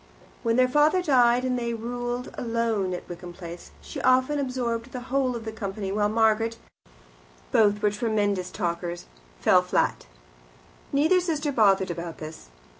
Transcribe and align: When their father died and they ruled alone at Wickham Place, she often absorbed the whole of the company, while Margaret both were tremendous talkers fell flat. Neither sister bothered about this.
When 0.41 0.55
their 0.55 0.67
father 0.67 1.03
died 1.03 1.45
and 1.45 1.59
they 1.59 1.75
ruled 1.75 2.33
alone 2.35 2.91
at 2.95 3.07
Wickham 3.07 3.33
Place, 3.33 3.69
she 3.81 4.01
often 4.01 4.39
absorbed 4.39 4.91
the 4.91 4.99
whole 5.13 5.35
of 5.35 5.45
the 5.45 5.51
company, 5.51 5.91
while 5.91 6.09
Margaret 6.09 6.57
both 7.51 7.83
were 7.83 7.91
tremendous 7.91 8.49
talkers 8.49 9.05
fell 9.41 9.61
flat. 9.61 10.07
Neither 10.91 11.19
sister 11.19 11.51
bothered 11.51 11.91
about 11.91 12.17
this. 12.17 12.49